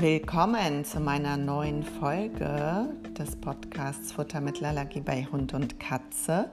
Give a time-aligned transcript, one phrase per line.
[0.00, 6.48] Willkommen zu meiner neuen Folge des Podcasts Futtermittelallergie bei Hund und Katze.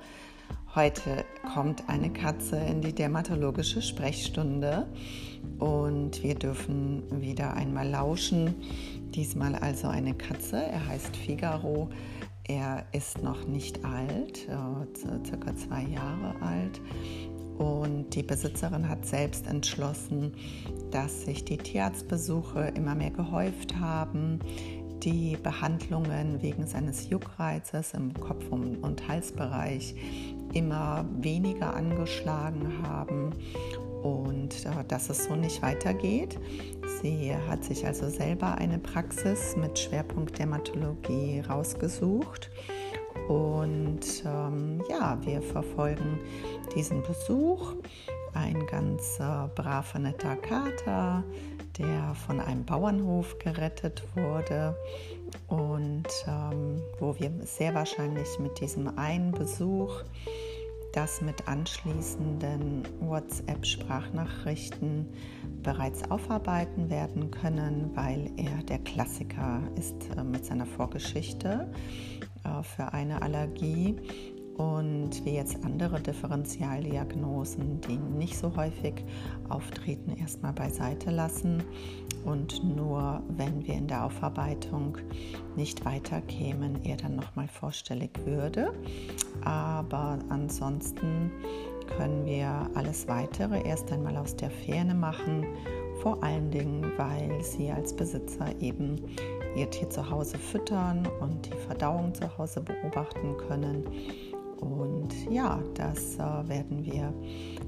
[0.76, 1.24] Heute
[1.54, 4.86] kommt eine Katze in die dermatologische Sprechstunde
[5.60, 8.54] und wir dürfen wieder einmal lauschen.
[9.16, 10.58] Diesmal also eine Katze.
[10.58, 11.90] Er heißt Figaro.
[12.50, 16.82] Er ist noch nicht alt, äh, circa zwei Jahre alt
[17.58, 20.34] und die Besitzerin hat selbst entschlossen,
[20.92, 24.40] dass sich die Tierarztbesuche immer mehr gehäuft haben,
[25.04, 29.96] die Behandlungen wegen seines Juckreizes im Kopf- und Halsbereich
[30.54, 33.34] immer weniger angeschlagen haben
[34.02, 36.40] und äh, dass es so nicht weitergeht.
[37.02, 42.50] Sie hat sich also selber eine Praxis mit Schwerpunkt Dermatologie rausgesucht
[43.28, 46.20] und ähm, ja, wir verfolgen
[46.76, 47.74] diesen Besuch.
[48.34, 51.24] Ein ganz äh, braver, netter Kater,
[51.78, 54.76] der von einem Bauernhof gerettet wurde
[55.48, 60.04] und ähm, wo wir sehr wahrscheinlich mit diesem einen Besuch
[60.98, 65.06] das mit anschließenden WhatsApp-Sprachnachrichten
[65.62, 71.72] bereits aufarbeiten werden können, weil er der Klassiker ist äh, mit seiner Vorgeschichte
[72.48, 73.96] äh, für eine Allergie.
[74.58, 79.06] Und wir jetzt andere Differentialdiagnosen, die nicht so häufig
[79.50, 81.64] auftreten, erstmal beiseite lassen.
[82.26, 84.98] Und nur wenn wir in der Aufarbeitung
[85.56, 88.74] nicht weiterkämen, er dann nochmal vorstellig würde.
[89.44, 91.32] Aber ansonsten
[91.96, 95.46] können wir alles weitere erst einmal aus der Ferne machen,
[96.02, 99.02] vor allen Dingen, weil Sie als Besitzer eben
[99.56, 103.84] Ihr Tier zu Hause füttern und die Verdauung zu Hause beobachten können
[104.60, 107.14] und ja, das äh, werden wir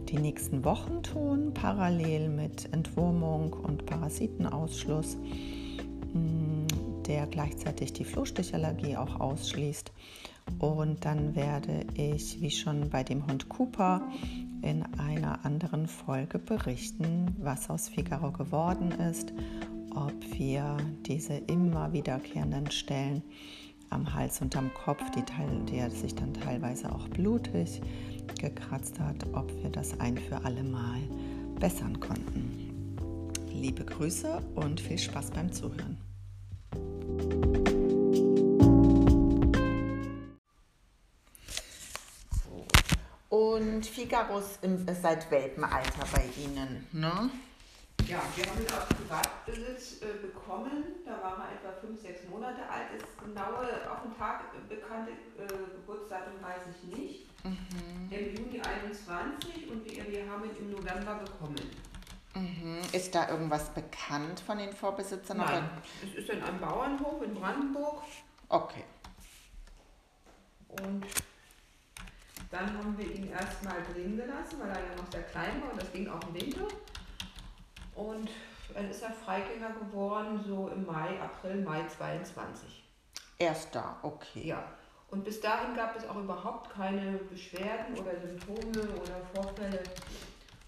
[0.09, 5.17] die nächsten Wochen tun, parallel mit Entwurmung und Parasitenausschluss,
[6.13, 6.65] mm,
[7.05, 9.91] der gleichzeitig die Flohstichallergie auch ausschließt.
[10.57, 14.01] Und dann werde ich, wie schon bei dem Hund Cooper,
[14.63, 19.31] in einer anderen Folge berichten, was aus Figaro geworden ist,
[19.95, 23.23] ob wir diese immer wiederkehrenden Stellen
[23.89, 25.23] am Hals und am Kopf, die,
[25.65, 27.81] die sich dann teilweise auch blutig
[28.39, 31.01] gekratzt hat, ob wir das ein für alle Mal
[31.59, 32.69] bessern konnten.
[33.51, 35.97] Liebe Grüße und viel Spaß beim Zuhören.
[43.29, 47.29] Und Figarus ist seit Welpenalter bei Ihnen, ne?
[48.09, 50.83] Ja, wir haben ihn aus Privatbesitz äh, bekommen.
[51.05, 52.99] Da war er etwa fünf, sechs Monate alt.
[52.99, 57.45] Das genaue auf den Tag bekannte äh, Geburtsdatum weiß ich nicht.
[57.45, 58.09] Mhm.
[58.09, 61.61] Im Juni 21 und wir, wir haben ihn im November bekommen.
[62.33, 62.81] Mhm.
[62.91, 65.37] Ist da irgendwas bekannt von den Vorbesitzern?
[65.37, 65.71] Nein, oder?
[66.03, 68.01] es ist in einem Bauernhof in Brandenburg.
[68.47, 68.85] Okay.
[70.81, 71.05] Und
[72.49, 75.79] dann haben wir ihn erstmal drin gelassen, weil er ja noch sehr klein war und
[75.79, 76.67] das ging auch im Winter.
[77.99, 78.29] Und
[78.73, 82.81] dann ist er Freigänger geworden, so im Mai, April, Mai 22.
[83.37, 84.47] Erst da, okay.
[84.47, 84.63] Ja.
[85.11, 89.83] Und bis dahin gab es auch überhaupt keine Beschwerden oder Symptome oder Vorfälle.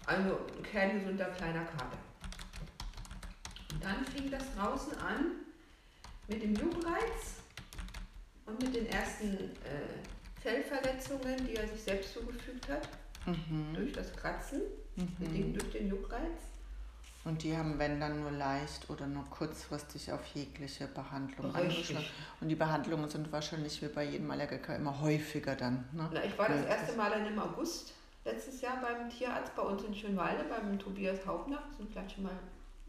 [0.04, 1.96] Also ein kerngesunder kleiner Kater.
[3.72, 5.36] Und dann fing das draußen an
[6.28, 7.36] mit dem Jugendreiz
[8.44, 12.88] und mit den ersten äh, Fellverletzungen, die er sich selbst zugefügt hat.
[13.24, 13.72] Mhm.
[13.74, 14.60] Durch das Kratzen,
[14.96, 15.54] mhm.
[15.54, 16.51] durch den Juckreiz.
[17.24, 22.04] Und die haben, wenn dann nur leicht oder nur kurzfristig auf jegliche Behandlung angeschlossen.
[22.40, 25.84] Und die Behandlungen sind wahrscheinlich wie bei jedem Allergiker immer häufiger dann.
[25.92, 26.10] Ne?
[26.12, 27.92] Na, ich war das erste Mal dann im August
[28.24, 31.62] letztes Jahr beim Tierarzt bei uns in Schönwalde, beim Tobias Hauptnach.
[31.76, 32.38] Sind vielleicht schon mal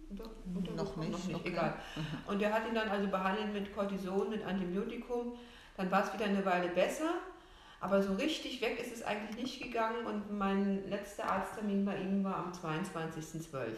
[0.09, 1.49] unter, unter noch nicht, noch nicht okay.
[1.49, 1.75] egal.
[1.95, 2.03] Mhm.
[2.25, 5.33] Und der hat ihn dann also behandelt mit Cortison, mit Antibiotikum.
[5.77, 7.15] Dann war es wieder eine Weile besser.
[7.83, 12.23] Aber so richtig weg ist es eigentlich nicht gegangen und mein letzter Arzttermin bei ihm
[12.23, 13.73] war am 22.12.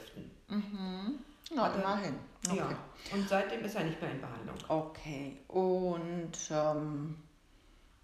[0.48, 1.18] Mhm.
[1.50, 2.14] Ja, immerhin.
[2.48, 2.58] Okay.
[2.58, 2.70] Ja.
[3.12, 4.56] Und seitdem ist er nicht mehr in Behandlung.
[4.68, 5.38] Okay.
[5.48, 7.16] Und ähm,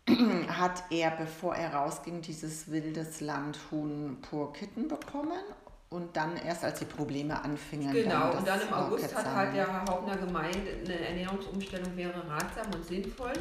[0.48, 5.44] hat er, bevor er rausging, dieses wildes Landhuhn pur Kitten bekommen?
[5.90, 7.94] Und dann erst, als die Probleme anfingen.
[7.94, 12.28] Genau, dann und dann im August hat halt der Herr Hauptner gemeint, eine Ernährungsumstellung wäre
[12.28, 13.34] ratsam und sinnvoll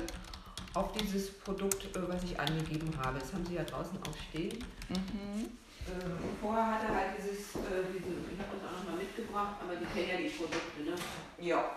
[0.74, 3.18] auf dieses Produkt, äh, was ich angegeben habe.
[3.18, 4.64] Das haben Sie ja draußen auch stehen.
[4.88, 5.58] Mhm.
[5.88, 9.88] Ähm, vorher hatte halt dieses, äh, diese, ich habe das auch nochmal mitgebracht, aber die
[9.90, 10.94] kennen ja die Produkte, ne?
[11.38, 11.76] Ja.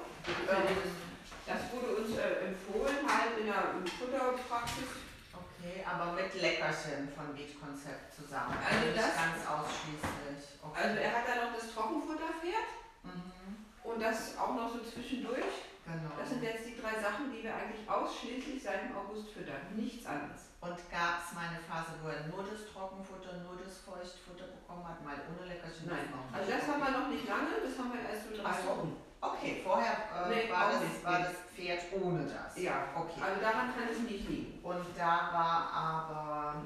[1.46, 5.04] Das, wurde uns äh, empfohlen, halt in der Futterpraxis.
[5.34, 8.56] Okay, aber mit Leckerchen von Beat-Konzept zusammen.
[8.60, 10.60] Also das, ganz ausschließlich.
[10.62, 10.80] Okay.
[10.80, 12.70] Also er hat da noch das Trockenfutterpferd.
[13.04, 13.64] Mhm.
[13.84, 15.73] Und das auch noch so zwischendurch.
[15.86, 16.16] Genau.
[16.18, 19.68] Das sind jetzt die drei Sachen, die wir eigentlich ausschließlich seit dem August füttern.
[19.76, 20.48] Nichts anderes.
[20.64, 24.88] Und gab es mal eine Phase, wo er nur das Trockenfutter, nur das Feuchtfutter bekommen
[24.88, 25.92] hat, mal ohne Leckerchen?
[25.92, 26.08] Nein.
[26.08, 28.56] noch Also das haben wir noch nicht lange, das haben wir erst so drei.
[28.64, 28.96] Wochen.
[29.20, 32.58] Okay, vorher äh, Nee, war, das, nicht, war das Pferd ohne das.
[32.58, 32.88] Ja.
[32.96, 33.20] Okay.
[33.22, 34.60] Also daran kann es nicht liegen.
[34.64, 36.64] Und da war aber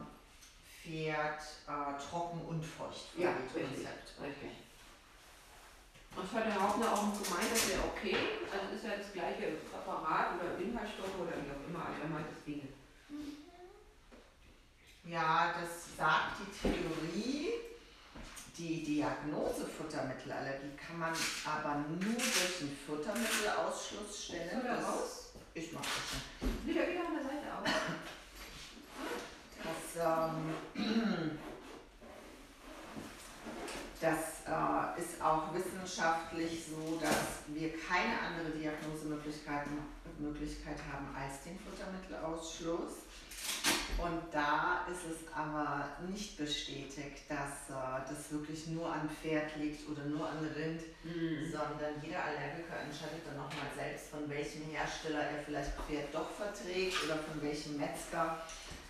[0.82, 3.18] Pferd äh, trocken und feucht.
[3.18, 4.14] Ja, Konzept.
[4.22, 4.57] richtig,
[6.20, 8.16] Das hat der Hauptner auch gemeint, das wäre okay.
[8.52, 12.26] Also ist ja das gleiche Präparat oder Inhaltsstoffe oder wie auch immer, also er meint,
[12.28, 12.68] das ginge.
[15.06, 17.52] Ja, das sagt die Theorie.
[18.58, 21.14] Die Diagnose Futtermittelallergie kann man
[21.46, 24.50] aber nur durch einen Futtermittelausschluss stellen.
[24.66, 25.24] Er Das- raus?
[25.54, 26.50] Ich mach das schon.
[26.66, 27.64] Nee, der geht auf der Seite auf.
[29.64, 30.34] Das,
[30.76, 31.40] ähm,
[34.00, 39.66] das äh, ist auch wissenschaftlich so, dass wir keine andere Diagnosemöglichkeit
[40.20, 43.06] Möglichkeit haben als den Futtermittelausschluss.
[43.98, 49.88] Und da ist es aber nicht bestätigt, dass äh, das wirklich nur an Pferd liegt
[49.90, 51.50] oder nur an Rind, Mhm.
[51.52, 56.98] sondern jeder Allergiker entscheidet dann nochmal selbst, von welchem Hersteller er vielleicht Pferd doch verträgt
[57.06, 58.42] oder von welchem Metzger.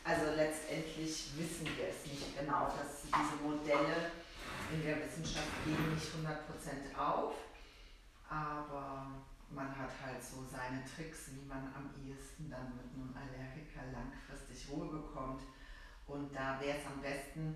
[0.04, 4.12] Also letztendlich wissen wir es nicht genau, dass diese Modelle
[4.72, 7.36] in der Wissenschaft gehen nicht 100% auf,
[8.30, 9.08] aber
[9.50, 14.70] man hat halt so seine Tricks, wie man am ehesten dann mit einem Allergiker langfristig
[14.70, 15.42] Ruhe bekommt.
[16.08, 17.56] Und da wäre es am besten,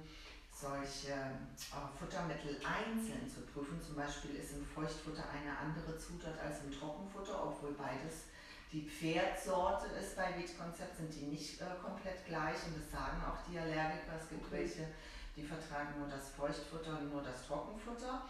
[0.52, 3.82] solche äh, Futtermittel einzeln zu prüfen.
[3.82, 8.28] Zum Beispiel ist im Feuchtfutter eine andere Zutat als im Trockenfutter, obwohl beides
[8.72, 13.40] die Pferdsorte ist bei Wheat-Konzept, sind die nicht äh, komplett gleich und das sagen auch
[13.50, 14.16] die Allergiker.
[14.20, 14.64] Es gibt Okay.
[14.64, 14.88] welche,
[15.36, 18.24] die vertragen nur das Feuchtfutter und nur das Trockenfutter.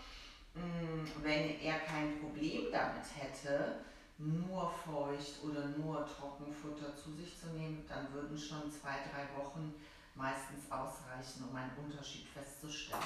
[0.53, 3.79] Mm, Wenn er kein Problem damit hätte,
[4.17, 9.73] nur Feucht oder nur Trockenfutter zu sich zu nehmen, dann würden schon zwei, drei Wochen
[10.13, 13.01] meistens ausreichen, um einen Unterschied festzustellen.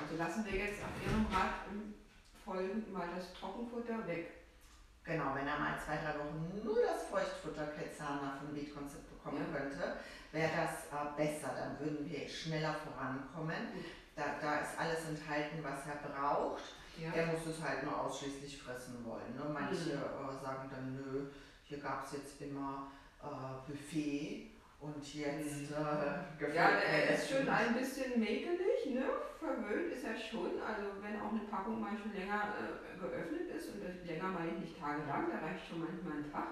[0.00, 1.94] Also lassen wir jetzt auf Ihrem Rat im
[2.44, 4.41] Folgen mal das Trockenfutter weg.
[5.04, 9.58] Genau, wenn er mal zwei, drei Wochen nur das Feuchtfutter Quetzana von Beat-Konzept bekommen Ja.
[9.58, 9.96] könnte,
[10.30, 11.54] wäre das äh, besser.
[11.56, 13.68] Dann würden wir schneller vorankommen.
[14.14, 16.62] Da, da ist alles enthalten, was er braucht.
[16.98, 17.10] Ja.
[17.12, 19.34] Er muss es halt nur ausschließlich fressen wollen.
[19.34, 19.44] Ne?
[19.52, 20.02] Manche Mhm.
[20.02, 21.30] äh, sagen dann, nö,
[21.64, 23.26] hier gab es jetzt immer äh,
[23.70, 24.51] Buffet
[24.82, 25.76] und jetzt Mhm.
[25.76, 29.04] äh, gefällt Ja, er ist schon ein bisschen mäkelig, ne?
[29.38, 30.60] Verwöhnt ist er schon.
[30.60, 34.50] Also wenn auch eine Packung mal schon länger äh, geöffnet ist, und das länger meine
[34.52, 36.48] ich nicht tagelang, da reicht schon manchmal ein Tag,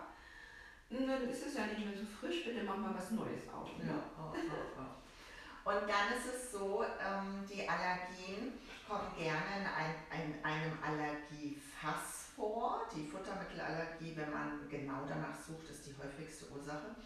[0.91, 3.77] und dann ist es ja nicht mehr so frisch, bitte mach mal was Neues auf.
[3.79, 3.87] Ne?
[3.87, 5.71] Ja, oh, oh, oh.
[5.71, 8.55] Und dann ist es so, ähm, die Allergien
[8.88, 12.88] kommen gerne in ein, ein, einem Allergiefass vor.
[12.94, 16.97] Die Futtermittelallergie, wenn man genau danach sucht, ist die häufigste Ursache.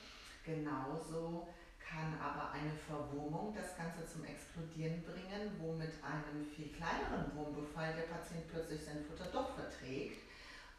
[0.45, 1.49] Genauso
[1.79, 7.95] kann aber eine Verwurmung das Ganze zum Explodieren bringen, wo mit einem viel kleineren Wurmbefall
[7.95, 10.23] der Patient plötzlich sein Futter doch verträgt.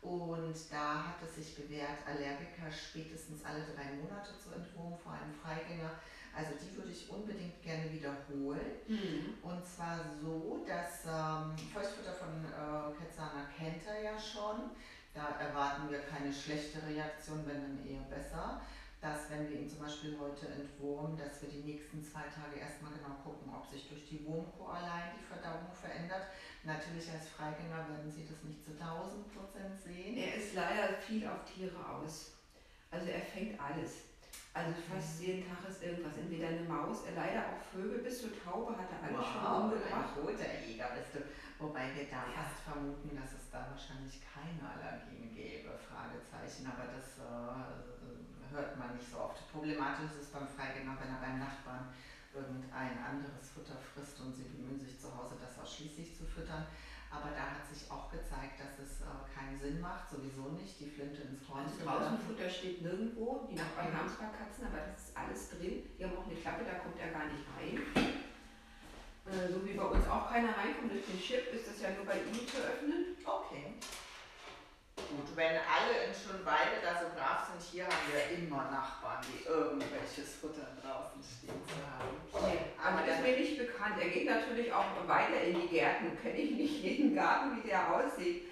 [0.01, 5.33] Und da hat es sich bewährt, Allergiker spätestens alle drei Monate zu entwurmen, vor allem
[5.33, 5.89] Freigänger.
[6.35, 8.75] Also die würde ich unbedingt gerne wiederholen.
[8.87, 9.33] Mhm.
[9.41, 14.69] Und zwar so, dass ähm, Feuchtfutter von äh, Quetzana kennt er ja schon.
[15.13, 18.61] Da erwarten wir keine schlechte Reaktion, wenn dann eher besser.
[19.01, 22.91] Dass wenn wir ihn zum Beispiel heute entwurmen, dass wir die nächsten zwei Tage erstmal
[22.93, 26.25] genau gucken, ob sich durch die Wurmkur allein die Verdauung verändert.
[26.63, 30.17] Natürlich als Freigänger werden Sie das nicht zu 1000 Prozent sehen.
[30.17, 32.33] Er ist leider viel auf Tiere aus.
[32.89, 34.09] Also er fängt alles.
[34.55, 36.17] Also fast jeden Tag ist irgendwas.
[36.17, 39.51] Entweder eine Maus, er leider auch Vögel, bis zur Taube hat er alles schon Wow,
[39.51, 40.15] ein umgebracht.
[40.15, 41.19] guter Jäger bist du.
[41.61, 47.19] Wobei wir da fast vermuten, dass es da wahrscheinlich keine Allergien gäbe, Fragezeichen, aber das
[47.19, 47.94] äh,
[48.51, 49.39] hört man nicht so oft.
[49.51, 51.89] Problematisch ist es beim Freigänger, wenn er beim Nachbarn
[52.33, 56.67] irgendein anderes Futter frisst und sie bemühen sich zu Hause, das ausschließlich zu füttern.
[57.07, 60.89] Aber da hat sich auch gezeigt, dass es äh, keinen Sinn macht, sowieso nicht, die
[60.89, 62.27] Flinte ins Korn Also zu draußen werfen.
[62.27, 63.47] Futter steht nirgendwo.
[63.49, 65.87] Die Nachbarn haben zwar Katzen, aber das ist alles drin.
[65.95, 67.79] Die haben auch eine Klappe, da kommt er gar nicht rein.
[69.25, 72.05] Äh, so wie bei uns auch keiner reinkommt durch den Chip, ist das ja nur
[72.05, 73.15] bei ihm zu öffnen.
[73.23, 73.79] Okay.
[75.09, 79.45] Gut, wenn alle in Schönweide da so brav sind, hier haben wir immer Nachbarn, die
[79.45, 82.65] irgendwelches Futter draußen stehen zu haben.
[82.83, 83.95] Aber das ist mir nicht bekannt.
[83.99, 86.17] Er geht natürlich auch weiter in die Gärten.
[86.21, 88.47] Kenne ich nicht jeden Garten, wie der aussieht.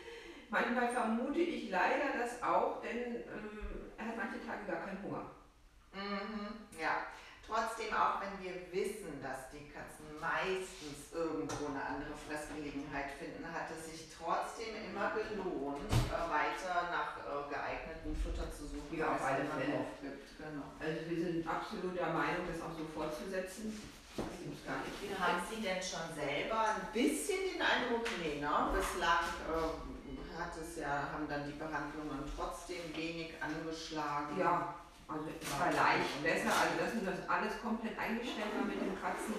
[0.50, 5.25] Manchmal vermute ich leider das auch, denn ähm, er hat manche Tage gar keinen Hunger.
[5.93, 7.07] Mhm, ja.
[7.45, 13.68] Trotzdem, auch wenn wir wissen, dass die Katzen meistens irgendwo eine andere Fressgelegenheit finden, hat
[13.75, 19.20] es sich trotzdem immer gelohnt, äh, weiter nach äh, geeigneten Futter zu suchen, ja, auf
[19.20, 19.84] alle Fälle.
[20.39, 20.72] Genau.
[20.80, 23.75] Also wir sind absolut der Meinung, das auch so fortzusetzen.
[24.15, 28.53] Haben Sie denn schon selber ein bisschen den Eindruck, nee, ne?
[28.72, 34.38] bislang äh, hat es ja, haben dann die Behandlungen trotzdem wenig angeschlagen?
[34.38, 34.75] Ja,
[35.08, 38.94] also es war leicht besser, also dass wir das alles komplett eingestellt haben mit dem
[39.01, 39.34] Kratzen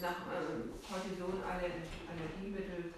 [0.00, 2.92] nach ähm, Cortison, Allergiemittel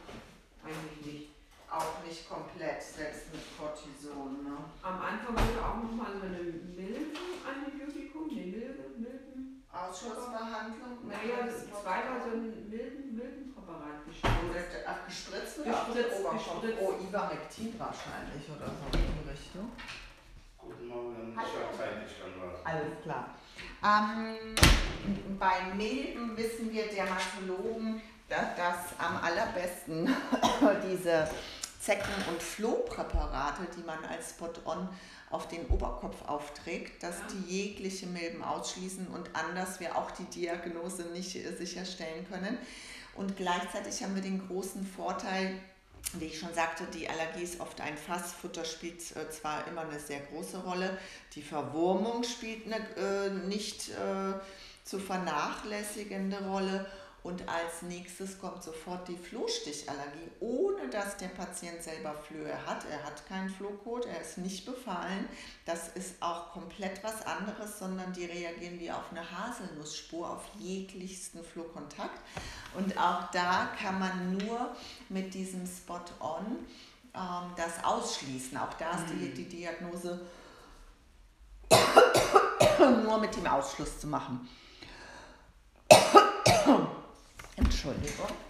[0.64, 1.28] eigentlich nicht.
[1.70, 4.56] Auch nicht komplett, selbst mit Cortison, ne?
[4.82, 9.62] Am Anfang wurde auch nochmal so eine Milben-Antibiotikum, nee, Milben, Milben.
[9.68, 11.04] Ausschussbehandlung?
[11.04, 14.80] Naja, zweimal so ein Milben, Milbenpräparat gespritzt.
[14.88, 16.78] Ach, gespritzt oder gespritzt, gespritzt.
[16.80, 19.68] Oh, Ivermectin wahrscheinlich oder so in die Richtung.
[20.56, 22.64] Guten Morgen, ich habe zeitlich dann was.
[22.64, 23.36] Alles klar.
[23.84, 24.36] Ähm,
[25.38, 30.14] bei Milben wissen wir Dermatologen, dass, dass am allerbesten
[30.90, 31.28] diese
[31.80, 34.88] Zecken- und Flohpräparate, die man als Spot-on
[35.30, 41.04] auf den Oberkopf aufträgt, dass die jegliche Milben ausschließen und anders wir auch die Diagnose
[41.12, 42.58] nicht sicherstellen können.
[43.14, 45.60] Und gleichzeitig haben wir den großen Vorteil,
[46.14, 48.32] wie ich schon sagte, die Allergie ist oft ein Fass.
[48.32, 50.96] Futter spielt äh, zwar immer eine sehr große Rolle,
[51.34, 54.34] die Verwurmung spielt eine äh, nicht äh,
[54.84, 56.86] zu vernachlässigende Rolle
[57.22, 62.84] und als nächstes kommt sofort die Flohstichallergie, ohne dass der Patient selber Flöhe hat.
[62.90, 65.28] Er hat keinen Flohkot, er ist nicht befallen.
[65.66, 71.44] Das ist auch komplett was anderes, sondern die reagieren wie auf eine Haselnussspur, auf jeglichsten
[71.44, 72.20] Flohkontakt.
[72.76, 74.74] Und auch da kann man nur
[75.08, 76.46] mit diesem Spot-on
[77.14, 78.56] ähm, das ausschließen.
[78.56, 80.20] Auch da ist die, die Diagnose
[83.04, 84.48] nur mit dem Ausschluss zu machen.
[87.78, 88.47] Entschuldigung.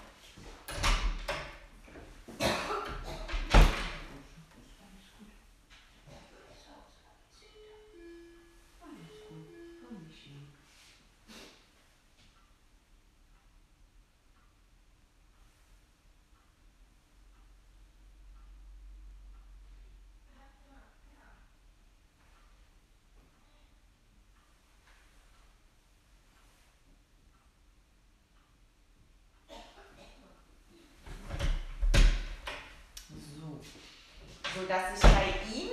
[34.60, 35.70] Sodass ich bei ihm,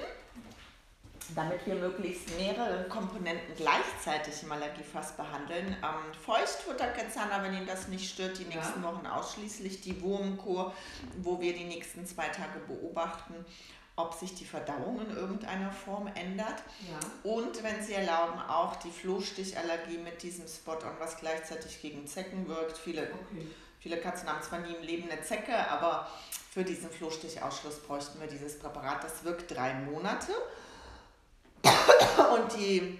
[1.33, 8.13] damit wir möglichst mehrere Komponenten gleichzeitig im Allergiefass behandeln, ähm, Feuchtfutterkezana, wenn ihn das nicht
[8.13, 8.91] stört, die nächsten ja.
[8.91, 10.73] Wochen ausschließlich die Wurmkur,
[11.21, 13.33] wo wir die nächsten zwei Tage beobachten,
[13.95, 16.63] ob sich die Verdauung in irgendeiner Form ändert.
[16.81, 17.31] Ja.
[17.31, 22.77] Und wenn Sie erlauben, auch die Flohstichallergie mit diesem Spot-on, was gleichzeitig gegen Zecken wirkt.
[22.77, 23.47] Viele, okay.
[23.85, 26.09] Viele Katzen haben zwar nie im Leben eine Zecke, aber
[26.51, 29.03] für diesen Flohstichausschluss bräuchten wir dieses Präparat.
[29.03, 30.31] Das wirkt drei Monate.
[32.33, 32.97] Und die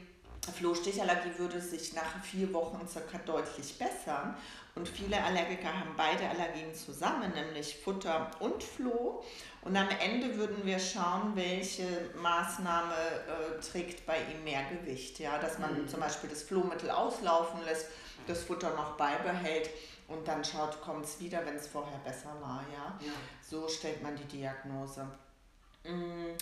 [0.55, 4.37] Flohstichallergie würde sich nach vier Wochen circa deutlich bessern.
[4.75, 9.23] Und viele Allergiker haben beide Allergien zusammen, nämlich Futter und Floh.
[9.63, 15.17] Und am Ende würden wir schauen, welche Maßnahme äh, trägt bei ihm mehr Gewicht.
[15.17, 15.39] Ja?
[15.39, 15.87] Dass man mhm.
[15.87, 17.87] zum Beispiel das Flohmittel auslaufen lässt,
[18.27, 19.71] das Futter noch beibehält
[20.07, 22.63] und dann schaut, kommt es wieder, wenn es vorher besser war.
[22.71, 22.99] Ja?
[23.05, 23.13] ja?
[23.41, 25.07] So stellt man die Diagnose.
[25.83, 26.35] Mm,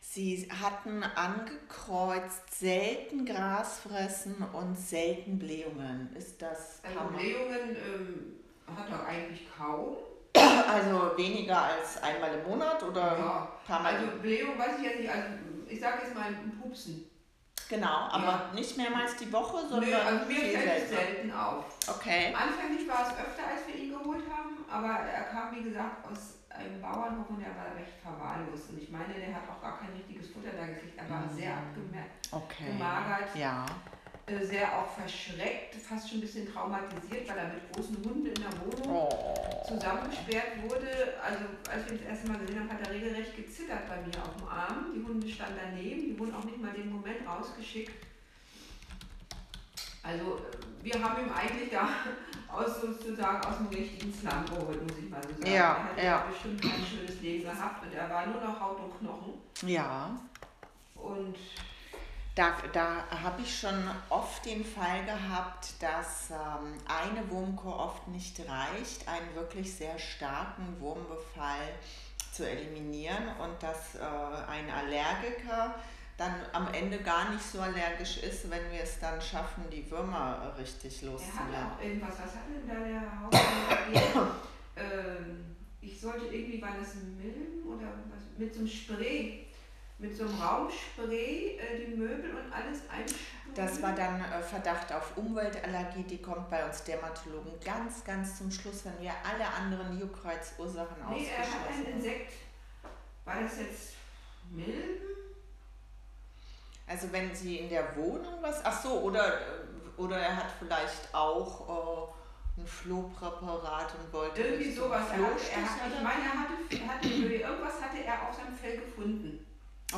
[0.00, 6.14] sie hatten angekreuzt selten Gras fressen und selten Blähungen.
[6.16, 6.80] Ist das.
[6.82, 8.36] Also Blähungen ähm,
[8.74, 9.96] hat er eigentlich kaum.
[10.36, 13.52] Also weniger als einmal im Monat oder ja.
[13.66, 13.94] paar Mal?
[13.94, 15.10] Also Blähung weiß ich jetzt nicht.
[15.10, 15.28] Also
[15.68, 17.08] ich sage jetzt mal ein Pupsen.
[17.68, 18.50] Genau, aber ja.
[18.54, 19.90] nicht mehrmals die Woche, sondern.
[19.90, 21.64] Nö, also mir fällt es selten auf.
[21.88, 22.34] Okay.
[22.34, 26.38] Anfänglich war es öfter, als wir ihn geholt haben, aber er kam, wie gesagt, aus
[26.50, 28.70] einem Bauernhof und er war recht verwahrlost.
[28.70, 30.96] Und ich meine, der hat auch gar kein richtiges Futter da gekriegt.
[30.96, 31.36] Er war mhm.
[31.36, 32.10] sehr abgemagert.
[32.30, 33.40] Okay.
[33.40, 33.66] Ja.
[34.26, 38.34] Äh, sehr auch verschreckt, fast schon ein bisschen traumatisiert, weil er mit großen Hunden in
[38.34, 39.68] der Wohnung oh.
[39.68, 40.88] zusammengesperrt wurde.
[41.22, 44.16] Also als wir ihn das erste Mal gesehen haben, hat er regelrecht gezittert bei mir
[44.24, 44.92] auf dem Arm.
[44.96, 48.06] Die Hunde standen daneben, die wurden auch nicht mal den Moment rausgeschickt.
[50.02, 50.40] Also
[50.82, 51.86] wir haben ihn eigentlich da
[52.50, 55.52] aus sozusagen aus dem richtigen Slum geholt, muss ich mal so sagen.
[55.52, 56.26] Ja, er hat ja.
[56.30, 59.34] bestimmt kein schönes Leben gehabt und er war nur noch Haut und Knochen.
[59.68, 60.18] Ja.
[60.94, 61.36] Und
[62.34, 68.40] da, da habe ich schon oft den Fall gehabt, dass ähm, eine Wurmkur oft nicht
[68.40, 71.68] reicht, einen wirklich sehr starken Wurmbefall
[72.32, 75.76] zu eliminieren und dass äh, ein Allergiker
[76.16, 80.54] dann am Ende gar nicht so allergisch ist, wenn wir es dann schaffen, die Würmer
[80.58, 81.32] richtig Er
[81.76, 84.30] auch irgendwas, was hatte denn da der Hauptmann?
[84.76, 89.46] ähm, ich sollte irgendwie, war das Milben oder was, mit so einem Spray,
[89.98, 93.54] mit so einem Raumspray äh, die Möbel und alles einsprühen.
[93.54, 98.50] Das war dann äh, Verdacht auf Umweltallergie, die kommt bei uns Dermatologen ganz, ganz zum
[98.50, 101.96] Schluss, wenn wir alle anderen Juckreizursachen Nee, er hat ein ausgeschlossen haben.
[101.96, 102.32] Insekt.
[103.24, 103.94] War das jetzt
[104.50, 105.00] Milben?
[106.86, 109.42] Also wenn Sie in der Wohnung was, ach so, oder, äh,
[109.96, 112.12] oder er hat vielleicht auch
[112.58, 115.04] äh, ein Flohpräparat und wollte Irgendwie sowas.
[115.10, 118.54] Er Flohstich er hat, ich meine, er hatte, er hatte irgendwas hatte er auf seinem
[118.54, 119.46] Fell gefunden.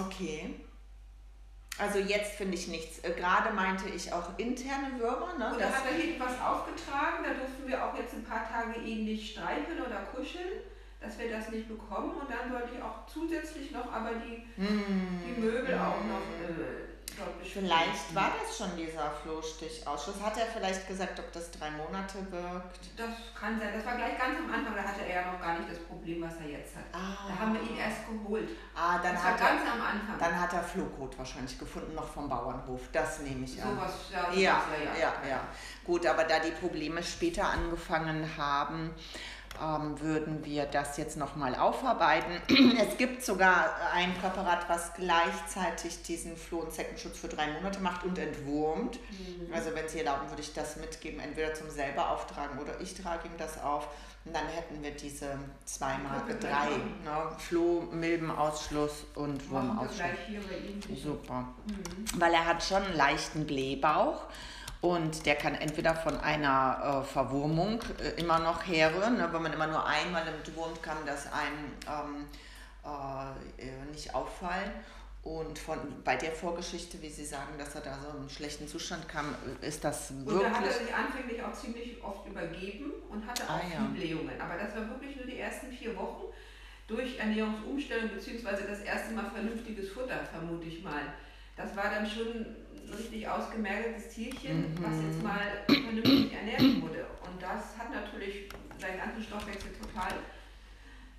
[0.00, 0.54] Okay.
[1.78, 3.00] Also jetzt finde ich nichts.
[3.00, 5.52] Äh, Gerade meinte ich auch interne Würmer, ne?
[5.52, 8.48] Und da Das, hat er hinten was aufgetragen, da durften wir auch jetzt ein paar
[8.48, 10.60] Tage ihn nicht streicheln oder kuscheln,
[11.00, 12.12] dass wir das nicht bekommen.
[12.12, 15.20] Und dann sollte ich auch zusätzlich noch aber die, Hm.
[15.26, 16.95] die Möbel auch noch äh.
[17.42, 20.16] Vielleicht war das schon dieser Flohstichausschuss.
[20.22, 22.80] Hat er vielleicht gesagt, ob das drei Monate wirkt?
[22.96, 23.08] Das
[23.38, 23.70] kann sein.
[23.74, 26.22] Das war gleich ganz am Anfang, da hatte er ja noch gar nicht das Problem,
[26.22, 26.84] was er jetzt hat.
[26.92, 28.48] Ah, Da haben wir ihn erst geholt.
[28.74, 30.18] ah dann, das war hat er, ganz am Anfang.
[30.18, 32.80] dann hat er Flohkot wahrscheinlich gefunden, noch vom Bauernhof.
[32.92, 33.74] Das nehme ich an.
[33.76, 34.62] Sowas, ja, sowas, Ja,
[35.00, 35.40] ja, ja.
[35.84, 38.94] Gut, aber da die Probleme später angefangen haben,
[39.62, 42.32] ähm, würden wir das jetzt nochmal aufarbeiten.
[42.78, 48.04] Es gibt sogar ein Präparat, was gleichzeitig diesen Floh- und Zeckenschutz für drei Monate macht
[48.04, 48.98] und entwurmt.
[49.10, 49.52] Mhm.
[49.52, 53.28] Also wenn Sie erlauben, würde ich das mitgeben, entweder zum selber auftragen oder ich trage
[53.28, 53.88] ihm das auf.
[54.24, 56.70] Und dann hätten wir diese zweimal drei,
[57.04, 57.30] ne?
[57.38, 60.00] Floh, Milbenausschluss und Wurmausschluss.
[61.02, 62.20] Super Mhm.
[62.20, 64.24] weil er hat schon einen leichten Blähbauch
[64.80, 69.52] und der kann entweder von einer äh, Verwurmung äh, immer noch herrühren, ne, wenn man
[69.52, 72.26] immer nur einmal entwurmt, kann das einem ähm,
[72.84, 74.70] äh, äh, nicht auffallen.
[75.22, 78.68] Und von, bei der Vorgeschichte, wie Sie sagen, dass er da so in einen schlechten
[78.68, 80.76] Zustand kam, äh, ist das Und da hat er wirklich.
[80.86, 83.78] sich anfänglich auch ziemlich oft übergeben und hatte Ah, auch ja.
[83.80, 84.40] viel Blähungen.
[84.40, 86.26] Aber das war wirklich nur die ersten vier Wochen
[86.86, 91.02] durch Ernährungsumstellung beziehungsweise das erste Mal vernünftiges Futter, vermute ich mal.
[91.56, 92.46] Das war dann schon
[92.92, 94.82] richtig ausgemergeltes Tierchen, Mhm.
[94.84, 97.06] was jetzt mal vernünftig ernährt wurde.
[97.26, 100.12] Und das hat natürlich seinen ganzen Stoffwechsel total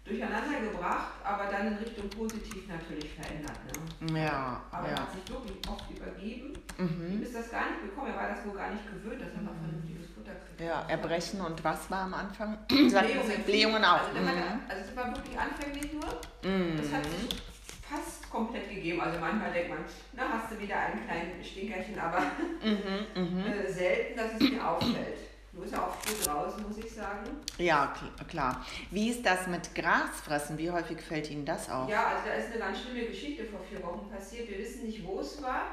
[0.05, 3.59] durcheinander gebracht, aber dann in Richtung positiv natürlich verändert.
[3.99, 4.21] Ne?
[4.21, 4.99] Ja, Aber er ja.
[5.01, 6.53] hat sich wirklich oft übergeben.
[6.77, 7.11] Mhm.
[7.11, 8.11] Ihm ist das gar nicht gekommen.
[8.13, 10.61] Er war das wohl gar nicht gewöhnt, dass er noch vernünftiges Futter kriegt.
[10.61, 12.57] Ja, Erbrechen und was war am Anfang?
[12.69, 13.43] Blähungen.
[13.45, 13.99] Blähungen auch.
[14.07, 16.05] Also, der hat, er- also es war wirklich anfänglich nur.
[16.51, 16.77] Mhm.
[16.77, 17.41] Das hat sich
[17.89, 19.01] fast komplett gegeben.
[19.01, 19.79] Also manchmal denkt man,
[20.13, 22.19] na hast du wieder einen kleinen Stinkerchen, aber
[22.63, 23.45] Mhm, mhm.
[23.45, 25.17] äh, selten, dass es mir auffällt.
[25.53, 27.25] Nur ist er auch früh draußen, muss ich sagen.
[27.57, 28.63] Ja, kl- klar.
[28.91, 30.57] Wie ist das mit Grasfressen?
[30.57, 31.89] Wie häufig fällt Ihnen das auf?
[31.89, 34.49] Ja, also da ist eine ganz schlimme Geschichte vor vier Wochen passiert.
[34.49, 35.63] Wir wissen nicht, wo es war.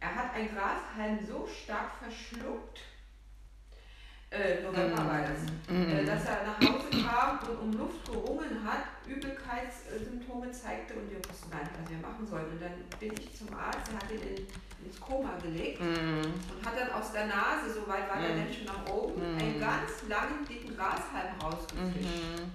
[0.00, 2.80] Er hat ein Grashalm so stark verschluckt,
[4.32, 8.84] äh, November war das, äh, dass er nach Hause kam und um Luft gerungen hat,
[9.06, 12.52] Übelkeitssymptome zeigte und wir wussten gar nicht, was wir machen sollten.
[12.52, 14.46] Und dann bin ich zum Arzt, er hat ihn in,
[14.86, 16.32] ins Koma gelegt Mhm.
[16.56, 18.44] und hat dann aus der Nase, so weit war der Mhm.
[18.44, 19.38] Mensch nach oben, Mhm.
[19.38, 22.08] einen ganz langen, dicken Grashalm rausgefischt.
[22.08, 22.50] Mhm.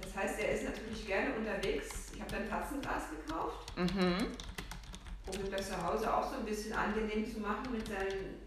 [0.00, 2.12] Das heißt, er ist natürlich gerne unterwegs.
[2.14, 4.26] Ich habe dann Katzengras gekauft, Mhm.
[5.26, 8.43] um ihm das zu Hause auch so ein bisschen angenehm zu machen mit seinen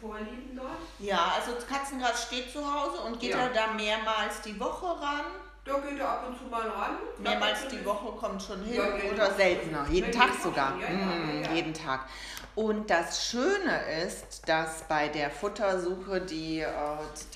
[0.00, 0.78] Vorlieben dort.
[0.98, 3.38] Ja, also Katzengras steht zu Hause und geht Ja.
[3.40, 5.24] er da mehrmals die Woche ran?
[5.64, 6.96] Da geht er ab und zu mal ran.
[7.18, 9.86] Mehrmals die Woche kommt schon hin Ja, oder seltener?
[9.90, 10.70] Jeden Tag sogar.
[10.74, 11.52] Mhm, ja, ja.
[11.54, 12.06] Jeden Tag.
[12.54, 16.68] Und das Schöne ist, dass bei der Futtersuche, die äh,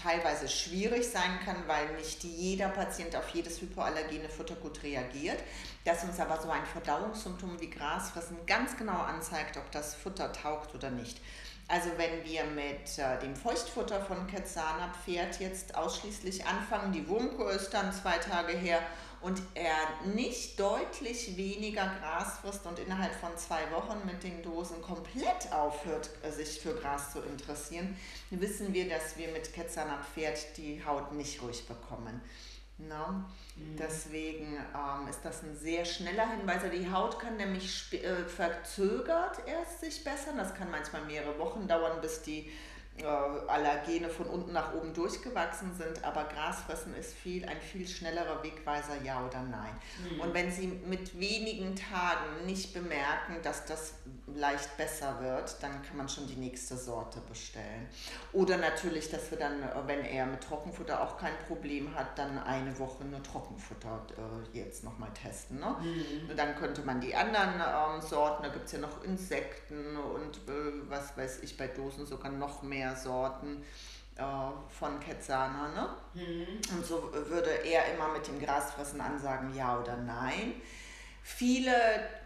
[0.03, 5.38] teilweise schwierig sein kann, weil nicht jeder Patient auf jedes hypoallergene Futter gut reagiert,
[5.85, 10.74] dass uns aber so ein Verdauungssymptom wie Grasfressen ganz genau anzeigt, ob das Futter taugt
[10.74, 11.20] oder nicht.
[11.66, 17.50] Also wenn wir mit äh, dem Feuchtfutter von Quetzana Pferd jetzt ausschließlich anfangen, die Wurmkur
[17.53, 18.81] ist dann zwei Tage her
[19.22, 19.74] und er
[20.14, 26.11] nicht deutlich weniger Gras frisst und innerhalb von zwei Wochen mit den Dosen komplett aufhört,
[26.22, 27.96] äh, sich für Gras zu interessieren,
[28.29, 32.20] wissen wir, dass wir mit Quetzana Pferd die Haut nicht ruhig bekommen.
[32.78, 33.24] Na?
[33.78, 36.62] Deswegen ähm, ist das ein sehr schneller Hinweis.
[36.72, 40.37] Die Haut kann nämlich äh, verzögert erst sich bessern.
[40.37, 42.50] Das kann manchmal mehrere Wochen dauern, bis die
[43.02, 49.02] Allergene von unten nach oben durchgewachsen sind, aber Grasfressen ist viel, ein viel schnellerer Wegweiser,
[49.02, 49.72] ja oder nein.
[50.12, 50.20] Mhm.
[50.20, 53.94] Und wenn Sie mit wenigen Tagen nicht bemerken, dass das
[54.26, 57.88] leicht besser wird, dann kann man schon die nächste Sorte bestellen.
[58.33, 62.78] Oder natürlich, dass wir dann, wenn er mit Trockenfutter auch kein Problem hat, dann eine
[62.78, 64.07] Woche nur Trockenfutter
[64.52, 65.59] äh, jetzt nochmal testen.
[65.59, 65.76] Ne?
[65.80, 66.30] Mhm.
[66.30, 70.37] Und dann könnte man die anderen ähm, Sorten, da gibt es ja noch Insekten und
[70.48, 73.62] äh, was weiß ich, bei Dosen sogar noch mehr mehr Sorten
[74.16, 74.23] äh,
[74.68, 75.68] von Quetzana.
[75.68, 75.88] Ne?
[76.14, 76.77] Mhm.
[76.77, 80.55] Und so würde er immer mit dem Grasfressen ansagen, ja oder nein.
[81.27, 81.73] Viele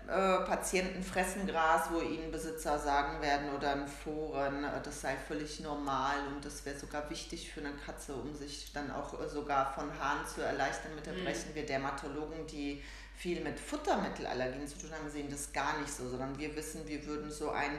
[0.08, 5.14] äh, Patienten fressen Gras, wo ihnen Besitzer sagen werden oder in Foren, äh, das sei
[5.16, 9.28] völlig normal und das wäre sogar wichtig für eine Katze, um sich dann auch äh,
[9.28, 10.96] sogar von Haaren zu erleichtern.
[10.96, 11.24] Mit der mhm.
[11.24, 12.82] brechen wir Dermatologen, die
[13.16, 17.06] viel mit Futtermittelallergien zu tun haben, sehen das gar nicht so, sondern wir wissen, wir
[17.06, 17.78] würden so ein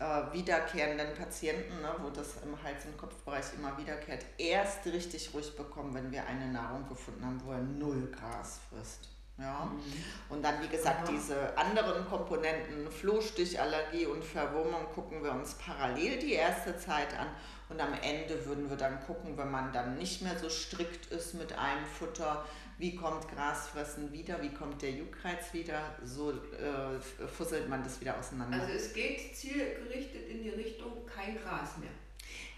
[0.00, 5.56] äh, wiederkehrenden Patienten, ne, wo das im Hals- und Kopfbereich immer wiederkehrt, erst richtig ruhig
[5.56, 9.08] bekommen, wenn wir eine Nahrung gefunden haben, wo er null Gras frisst.
[9.38, 9.66] Ja.
[9.66, 9.82] Mhm.
[10.30, 11.12] Und dann, wie gesagt, Aha.
[11.12, 17.28] diese anderen Komponenten, Flohstichallergie und Verwurmung, gucken wir uns parallel die erste Zeit an.
[17.68, 21.34] Und am Ende würden wir dann gucken, wenn man dann nicht mehr so strikt ist
[21.34, 22.44] mit einem Futter,
[22.78, 28.16] wie kommt Grasfressen wieder, wie kommt der Juckreiz wieder, so äh, fusselt man das wieder
[28.16, 28.60] auseinander.
[28.60, 31.90] Also es geht zielgerichtet in die Richtung kein Gras mehr.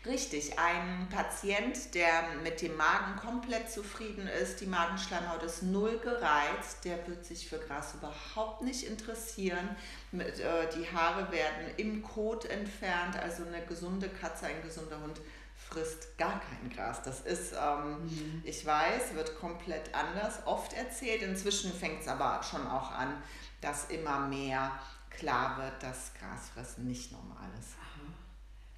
[0.06, 6.84] Richtig, ein Patient, der mit dem Magen komplett zufrieden ist, die Magenschleimhaut ist null gereizt,
[6.86, 9.76] der wird sich für Gras überhaupt nicht interessieren.
[10.10, 15.20] Mit, äh, die Haare werden im Kot entfernt, also eine gesunde Katze, ein gesunder Hund
[15.70, 17.02] frisst gar kein Gras.
[17.02, 18.42] Das ist, ähm, mhm.
[18.44, 21.22] ich weiß, wird komplett anders oft erzählt.
[21.22, 23.22] Inzwischen fängt es aber schon auch an,
[23.60, 24.72] dass immer mehr
[25.10, 27.74] klar wird, dass Grasfressen nicht normal ist.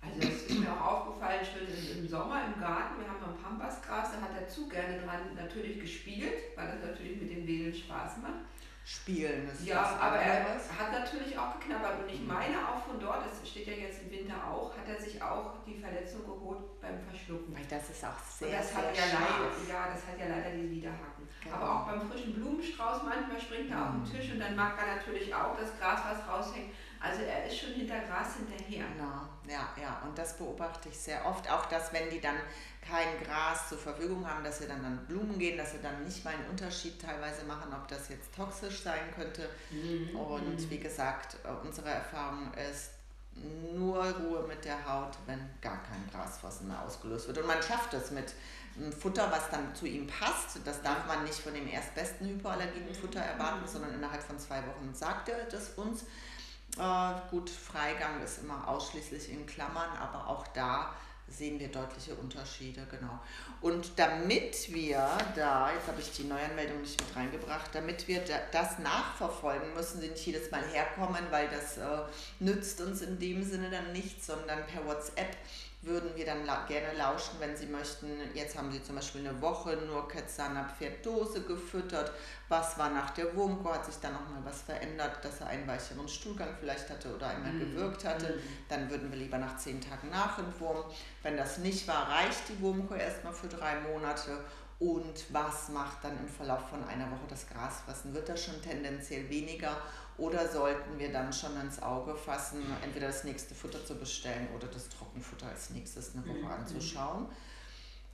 [0.05, 4.11] Also es ist mir auch aufgefallen, schon im Sommer im Garten, wir haben ein Pampasgras,
[4.11, 8.17] da hat er zu gerne dran natürlich gespielt, weil das natürlich mit den Wedeln Spaß
[8.21, 8.41] macht
[8.85, 9.47] spielen.
[9.49, 13.49] Das ja, aber er hat natürlich auch geknabbert und ich meine auch von dort, das
[13.49, 17.55] steht ja jetzt im Winter auch, hat er sich auch die Verletzung geholt beim Verschlucken.
[17.71, 20.71] Das ist auch sehr, das sehr hat ja leider, Ja, das hat ja leider die
[20.71, 21.29] Widerhaken.
[21.43, 21.57] Genau.
[21.57, 23.83] Aber auch beim frischen Blumenstrauß manchmal springt er mhm.
[23.83, 26.75] auf den Tisch und dann mag er natürlich auch das Gras, was raushängt.
[27.03, 28.85] Also er ist schon hinter Gras hinterher.
[28.93, 30.01] Genau, ja, ja.
[30.07, 31.51] Und das beobachte ich sehr oft.
[31.51, 32.37] Auch dass, wenn die dann
[32.81, 36.25] kein Gras zur Verfügung haben, dass sie dann an Blumen gehen, dass sie dann nicht
[36.25, 39.49] mal einen Unterschied teilweise machen, ob das jetzt toxisch sein könnte.
[39.71, 40.17] Mhm.
[40.17, 42.91] Und wie gesagt, unsere Erfahrung ist,
[43.75, 47.39] nur Ruhe mit der Haut, wenn gar kein Grasfressen mehr ausgelöst wird.
[47.39, 48.35] Und man schafft es mit
[48.77, 50.59] einem Futter, was dann zu ihm passt.
[50.65, 54.95] Das darf man nicht von dem erstbesten hypoallergenen Futter erwarten, sondern innerhalb von zwei Wochen
[54.95, 56.05] sagt er das uns.
[56.79, 60.95] Äh, gut, Freigang ist immer ausschließlich in Klammern, aber auch da
[61.29, 63.19] sehen wir deutliche Unterschiede, genau.
[63.61, 68.79] Und damit wir da, jetzt habe ich die Neuanmeldung nicht mit reingebracht, damit wir das
[68.79, 72.03] nachverfolgen, müssen sie nicht jedes Mal herkommen, weil das äh,
[72.41, 75.37] nützt uns in dem Sinne dann nichts, sondern per WhatsApp
[75.83, 78.07] würden wir dann la gerne lauschen, wenn Sie möchten.
[78.35, 82.13] Jetzt haben Sie zum Beispiel eine Woche nur Quetzana Pferddose gefüttert.
[82.49, 83.75] Was war nach der Wurmkur?
[83.75, 87.53] Hat sich da nochmal was verändert, dass er einen weicheren Stuhlgang vielleicht hatte oder einmal
[87.53, 87.61] mhm.
[87.61, 88.37] gewirkt hatte?
[88.37, 88.41] Mhm.
[88.69, 90.85] Dann würden wir lieber nach zehn Tagen nachentwurmen.
[91.23, 94.39] Wenn das nicht war, reicht die Wurmkur erstmal für drei Monate.
[94.79, 98.15] Und was macht dann im Verlauf von einer Woche das Grasfressen?
[98.15, 99.77] Wird das schon tendenziell weniger
[100.19, 104.67] oder sollten wir dann schon ins Auge fassen, entweder das nächste Futter zu bestellen oder
[104.67, 106.51] das Trockenfutter als nächstes eine Woche mhm.
[106.51, 107.27] anzuschauen?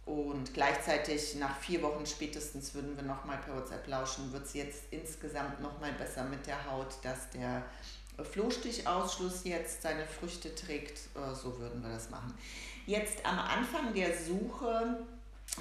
[0.07, 4.85] Und gleichzeitig nach vier Wochen spätestens würden wir nochmal per WhatsApp lauschen, wird es jetzt
[4.91, 7.63] insgesamt nochmal besser mit der Haut, dass der
[8.25, 10.99] Flohstichausschluss jetzt seine Früchte trägt.
[11.15, 12.33] Äh, so würden wir das machen.
[12.87, 14.99] Jetzt am Anfang der Suche,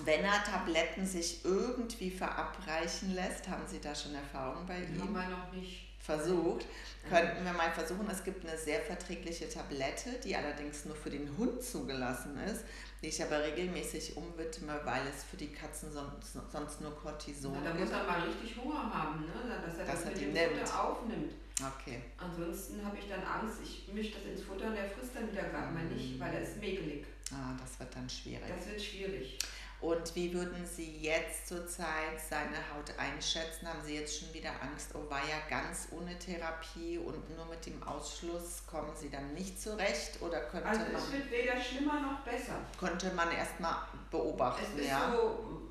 [0.05, 5.01] wenn er Tabletten sich irgendwie verabreichen lässt, haben Sie da schon Erfahrung bei ihm?
[5.01, 6.65] Haben wir noch nicht versucht,
[7.09, 8.07] könnten wir mal versuchen.
[8.09, 12.63] Es gibt eine sehr verträgliche Tablette, die allerdings nur für den Hund zugelassen ist,
[13.01, 17.65] die ich aber regelmäßig umwidme, weil es für die Katzen sonst, sonst nur Cortison gibt.
[17.67, 19.61] Da muss er mal richtig Hunger haben, ne?
[19.65, 20.57] dass er das, das mit dem.
[20.57, 21.33] Futter aufnimmt.
[21.59, 22.01] Okay.
[22.17, 25.43] Ansonsten habe ich dann Angst, ich mische das ins Futter und der frisst dann wieder
[25.43, 27.05] gerade mal nicht, weil er ist mäkelig.
[27.31, 28.47] Ah, das wird dann schwierig.
[28.47, 29.37] Das wird schwierig.
[29.79, 33.67] Und wie würden Sie jetzt zurzeit seine Haut einschätzen?
[33.67, 37.63] Haben Sie jetzt schon wieder Angst, oh war ja ganz ohne Therapie und nur mit
[37.63, 40.19] dem Ausschluss kommen Sie dann nicht zurecht?
[40.21, 42.55] Oder könnte also man, es wird weder schlimmer noch besser.
[42.79, 43.75] Könnte man erstmal
[44.09, 45.11] beobachten, es ist ja?
[45.11, 45.61] So,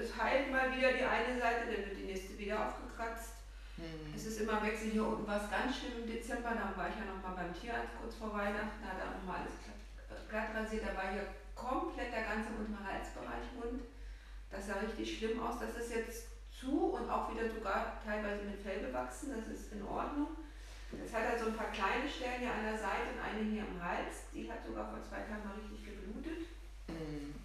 [0.00, 3.32] es heilt mal wieder die eine Seite, dann wird die nächste wieder aufgekratzt.
[3.74, 4.14] Hm.
[4.14, 4.90] Es ist immer Wechsel.
[4.90, 7.52] Hier unten war es ganz schlimm im Dezember, da war ich ja noch mal beim
[7.52, 9.58] Tierarzt kurz vor Weihnachten, da hat er nochmal alles
[10.30, 11.26] glatt rasiert, da war hier
[11.58, 13.82] komplett der ganze untere Halsbereich rund.
[14.50, 15.58] Das sah richtig schlimm aus.
[15.58, 19.34] Das ist jetzt zu und auch wieder sogar teilweise mit Fell bewachsen.
[19.34, 20.28] Das ist in Ordnung.
[20.92, 23.62] Jetzt hat er so ein paar kleine Stellen hier an der Seite und eine hier
[23.62, 24.30] am Hals.
[24.32, 26.48] Die hat sogar vor zwei Tagen mal richtig geblutet.
[26.88, 27.38] Mm.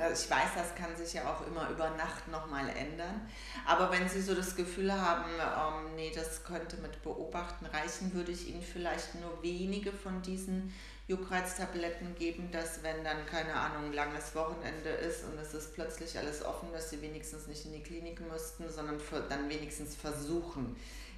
[0.00, 3.28] Also ich weiß, das kann sich ja auch immer über Nacht nochmal ändern.
[3.66, 8.32] Aber wenn Sie so das Gefühl haben, ähm, nee, das könnte mit Beobachten reichen, würde
[8.32, 10.72] ich Ihnen vielleicht nur wenige von diesen
[11.08, 16.18] Juckreiztabletten geben, dass wenn dann, keine Ahnung, ein langes Wochenende ist und es ist plötzlich
[16.18, 20.76] alles offen, dass sie wenigstens nicht in die Klinik müssten, sondern für, dann wenigstens versuchen,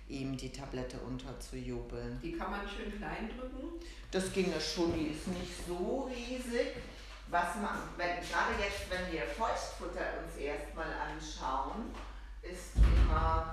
[0.09, 2.21] ihm die Tablette unterzujubeln.
[2.23, 3.85] Die kann man schön klein drücken?
[4.13, 6.77] Das ginge schon, die ist nicht so riesig.
[7.29, 11.93] Was machen, wenn, gerade jetzt, wenn wir Feuchtfutter uns erstmal anschauen,
[12.43, 13.50] ist immer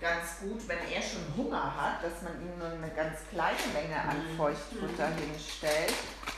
[0.00, 4.00] ganz gut, wenn er schon Hunger hat, dass man ihm nur eine ganz kleine Menge
[4.00, 4.36] an mhm.
[4.36, 5.32] Feuchtfutter mhm.
[5.32, 5.94] hinstellt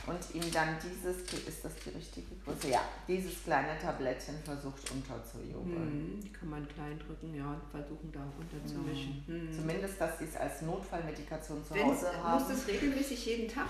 [0.07, 2.69] und ihm dann dieses, ist das die richtige Größe?
[2.69, 6.15] Ja, dieses kleine Tablettchen versucht unterzujubeln.
[6.15, 6.21] Mhm.
[6.21, 9.23] Die kann man klein drücken, ja, und versuchen da unterzumischen.
[9.27, 9.45] Mhm.
[9.45, 9.53] mhm.
[9.53, 12.39] Zumindest, dass sie es als Notfallmedikation zu Hause haben.
[12.39, 13.67] Muss das regelmäßig jeden Tag?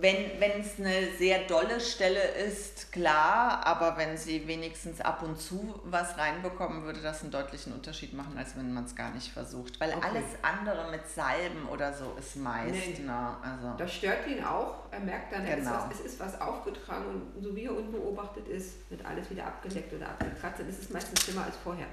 [0.00, 5.80] Wenn es eine sehr dolle Stelle ist, klar, aber wenn sie wenigstens ab und zu
[5.84, 9.80] was reinbekommen, würde das einen deutlichen Unterschied machen, als wenn man es gar nicht versucht.
[9.80, 10.08] Weil okay.
[10.08, 12.72] alles andere mit Salben oder so ist meist.
[12.72, 13.04] Nee.
[13.04, 14.74] Ne, also das stört ihn auch.
[14.90, 15.56] Er merkt dann, genau.
[15.56, 17.04] es, ist was, es ist was aufgetragen
[17.34, 20.60] und so wie er unbeobachtet ist, wird alles wieder abgedeckt oder abgekratzt.
[20.60, 21.86] Das ist meistens schlimmer als vorher.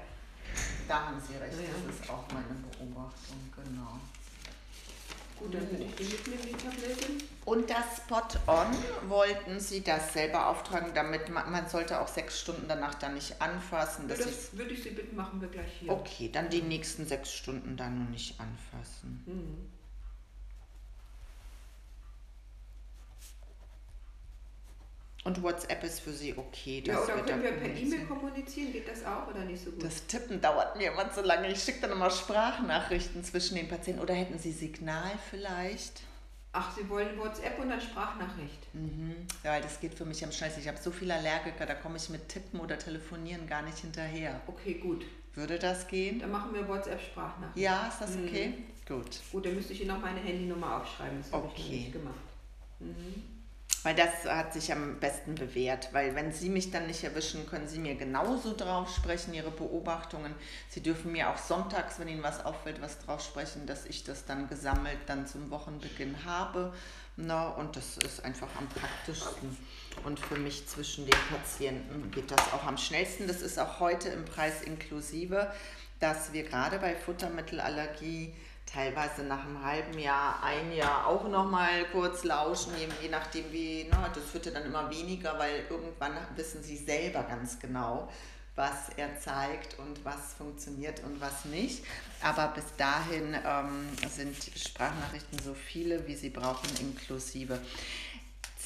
[0.86, 1.68] Da haben Sie recht, ja.
[1.86, 3.98] das ist auch meine Beobachtung, genau.
[5.44, 7.06] Gut, dann würde ich die Tablette.
[7.44, 8.66] Und das Spot-On,
[9.08, 13.42] wollten Sie das selber auftragen, damit man, man sollte auch sechs Stunden danach dann nicht
[13.42, 14.08] anfassen.
[14.08, 15.92] Das, das würde ich Sie bitten, machen wir gleich hier.
[15.92, 19.22] Okay, dann die nächsten sechs Stunden dann noch nicht anfassen.
[19.26, 19.73] Mhm.
[25.24, 26.82] Und WhatsApp ist für Sie okay.
[26.86, 28.72] ja, oder können wir per E-Mail kommunizieren?
[28.72, 29.82] Geht das auch oder nicht so gut?
[29.82, 31.50] Das Tippen dauert mir immer zu lange.
[31.50, 34.02] Ich schicke dann immer Sprachnachrichten zwischen den Patienten.
[34.02, 36.02] Oder hätten Sie Signal vielleicht?
[36.52, 38.74] Ach, Sie wollen WhatsApp und dann Sprachnachricht?
[38.74, 39.26] Mhm.
[39.42, 40.60] Ja, weil das geht für mich am schnellsten.
[40.60, 44.40] Ich habe so viele Allergiker, da komme ich mit Tippen oder Telefonieren gar nicht hinterher.
[44.46, 45.06] Okay, gut.
[45.32, 46.20] Würde das gehen?
[46.20, 47.56] Dann machen wir WhatsApp-Sprachnachricht.
[47.56, 48.48] Ja, ist das okay?
[48.48, 48.64] Mhm.
[48.86, 49.20] Gut.
[49.32, 51.18] Gut, dann müsste ich Ihnen noch meine Handynummer aufschreiben.
[51.22, 51.54] Das habe okay.
[51.56, 52.14] ich noch nicht gemacht.
[52.78, 53.33] Mhm.
[53.84, 57.68] Weil das hat sich am besten bewährt, weil wenn Sie mich dann nicht erwischen, können
[57.68, 60.34] Sie mir genauso drauf sprechen, Ihre Beobachtungen.
[60.70, 64.24] Sie dürfen mir auch sonntags, wenn Ihnen was auffällt, was drauf sprechen, dass ich das
[64.24, 66.72] dann gesammelt dann zum Wochenbeginn habe.
[67.16, 69.54] Na, und das ist einfach am praktischsten.
[70.02, 73.28] Und für mich zwischen den Patienten geht das auch am schnellsten.
[73.28, 75.52] Das ist auch heute im Preis inklusive,
[76.00, 78.34] dass wir gerade bei Futtermittelallergie
[78.74, 83.50] teilweise nach einem halben Jahr, ein Jahr auch noch mal kurz lauschen, je, je nachdem
[83.52, 88.10] wie, ne, das wird ja dann immer weniger, weil irgendwann wissen sie selber ganz genau,
[88.56, 91.84] was er zeigt und was funktioniert und was nicht.
[92.22, 97.58] Aber bis dahin ähm, sind Sprachnachrichten so viele, wie sie brauchen, inklusive.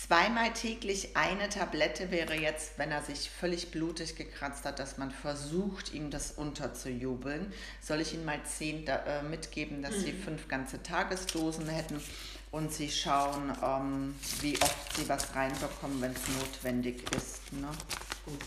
[0.08, 5.10] Zweimal täglich eine Tablette wäre jetzt, wenn er sich völlig blutig gekratzt hat, dass man
[5.10, 7.52] versucht, ihm das unterzujubeln.
[7.82, 10.00] Soll ich Ihnen mal zehn da, äh, mitgeben, dass mhm.
[10.00, 12.00] Sie fünf ganze Tagesdosen hätten
[12.50, 17.52] und Sie schauen, ähm, wie oft Sie was reinbekommen, wenn es notwendig ist.
[17.52, 17.68] Ne?
[18.24, 18.40] Gut.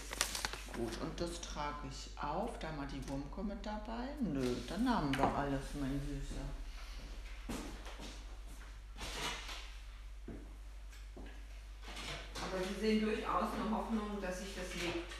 [0.73, 2.57] Gut, und das trage ich auf.
[2.57, 4.07] Da mal die Wumke mit dabei.
[4.19, 6.41] Nö, dann haben wir alles, mein Süßer.
[12.51, 15.13] Aber Sie sehen durchaus eine Hoffnung, dass sich das legt.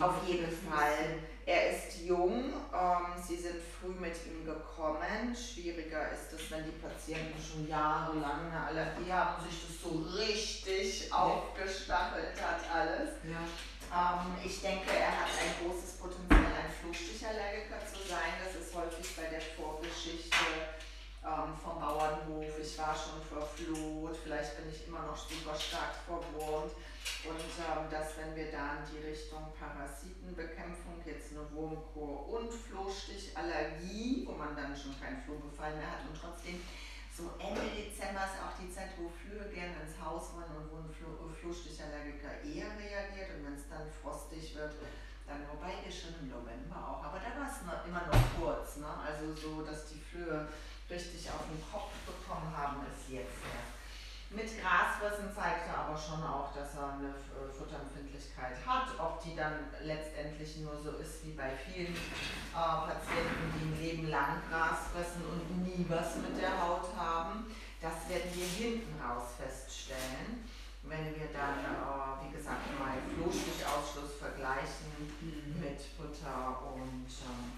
[0.00, 1.20] Auf jeden Fall.
[1.46, 5.30] Er ist jung, ähm, Sie sind früh mit ihm gekommen.
[5.30, 11.12] Schwieriger ist es, wenn die Patienten schon jahrelang eine Allergie haben, sich das so richtig
[11.12, 13.10] aufgestachelt hat alles.
[13.22, 13.46] Ja.
[13.94, 18.42] Ähm, ich denke, er hat ein großes Potenzial, ein Flugstichallergiker zu sein.
[18.42, 20.74] Das ist häufig bei der Vorgeschichte
[21.26, 26.72] ähm, vom Bauernhof, ich war schon verflucht, vielleicht bin ich immer noch super stark verwurmt.
[27.26, 34.24] Und ähm, dass wenn wir da in die Richtung Parasitenbekämpfung, jetzt eine Wurmkur und Flohstichallergie,
[34.26, 36.62] wo man dann schon keinen Flohbefall mehr hat und trotzdem
[37.16, 40.76] so Ende Dezember ist auch die Zeit, wo Flöhe gerne ins Haus wollen und wo
[40.84, 44.76] ein Floh Flohstichallergiker eher reagiert und wenn es dann frostig wird,
[45.26, 48.86] dann wobei wir schon im November auch, aber da war es immer noch kurz, ne?
[48.86, 50.46] also so, dass die Flöhe
[50.88, 53.74] richtig auf den Kopf bekommen haben, ist jetzt erst.
[54.30, 58.92] Mit Grasfressen zeigt er aber schon auch, dass er eine äh, Futterempfindlichkeit hat.
[59.00, 64.08] Ob die dann letztendlich nur so ist wie bei vielen äh, Patienten, die ein Leben
[64.08, 67.46] lang Gras fressen und nie was mit der Haut haben,
[67.80, 70.44] das werden wir hinten raus feststellen.
[70.86, 75.58] wenn wir dann, äh, wie gesagt, mal Flohstichausschluss vergleichen mhm.
[75.58, 77.56] mit Futter und ähm,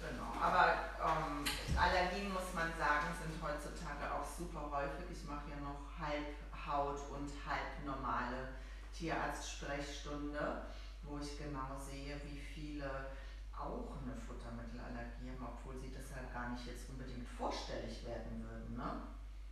[0.00, 0.32] genau.
[0.40, 1.44] Aber ähm,
[1.76, 5.04] Allergien, muss man sagen, sind heutzutage auch super häufig.
[5.12, 5.86] Ich mache ja noch
[6.66, 8.48] Halbhaut und halb normale
[8.92, 10.66] Tierarztsprechstunde,
[11.02, 12.90] wo ich genau sehe, wie viele
[13.52, 18.76] auch eine Futtermittelallergie haben, obwohl sie deshalb gar nicht jetzt unbedingt vorstellig werden würden.
[18.76, 19.02] Ne?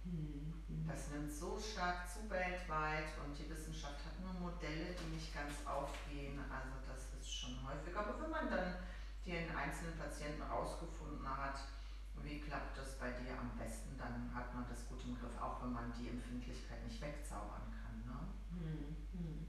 [0.05, 0.87] Mhm.
[0.87, 5.55] Das nimmt so stark zu weltweit und die Wissenschaft hat nur Modelle, die nicht ganz
[5.65, 6.39] aufgehen.
[6.51, 7.97] Also das ist schon häufig.
[7.97, 8.75] Aber wenn man dann
[9.25, 11.61] den einzelnen Patienten rausgefunden hat,
[12.25, 15.63] wie klappt das bei dir am besten, dann hat man das gut im Griff, auch
[15.63, 17.97] wenn man die Empfindlichkeit nicht wegzaubern kann.
[18.05, 18.19] Ne?
[18.51, 19.47] Mhm.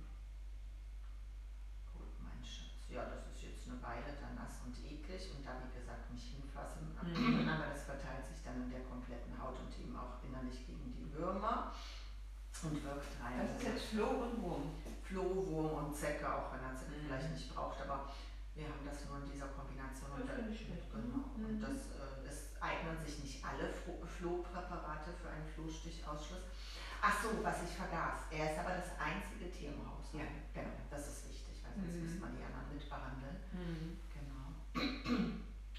[1.92, 2.86] Gut, mein Schatz.
[2.90, 6.36] Ja, das ist jetzt eine Weile dann nass und eklig und da wie gesagt nicht
[6.36, 6.92] hinfassen.
[7.00, 7.48] Mhm.
[7.54, 11.08] Aber das verteilt sich dann in der kompletten Haut und eben auch innerlich gegen die
[11.14, 11.72] Würmer
[12.64, 13.40] und wirkt rein.
[13.40, 14.76] Das ist jetzt Floh und Wurm.
[15.04, 17.06] Floh, Wurm und Zecke, auch wenn er Zecke mhm.
[17.08, 18.10] vielleicht nicht braucht, aber
[18.56, 20.10] wir haben das nur in dieser Kombination.
[20.16, 20.88] Das und, schlecht.
[20.90, 21.28] Genau.
[21.36, 21.46] Mhm.
[21.46, 23.70] Und das, äh, es eignen sich nicht alle
[24.66, 26.50] Flohpräparate für einen Flohstichausschluss.
[27.02, 28.34] Ach so, was ich vergaß.
[28.34, 30.10] Er ist aber das einzige Tier im Haus.
[30.14, 30.26] Ja.
[30.54, 32.10] Genau, das ist wichtig, weil sonst mhm.
[32.10, 33.38] muss man die anderen mitbehandeln.
[33.54, 34.02] Mhm.
[34.10, 34.46] Genau.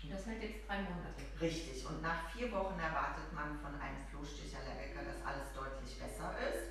[0.07, 1.19] Das hält jetzt drei Monate.
[1.41, 1.83] Richtig.
[1.83, 6.71] Und nach vier Wochen erwartet man von einem Flohstichallergiker, dass alles deutlich besser ist.